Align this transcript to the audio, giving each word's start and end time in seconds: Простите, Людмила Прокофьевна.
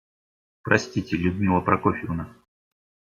Простите, 0.63 1.15
Людмила 1.15 1.61
Прокофьевна. 1.61 2.35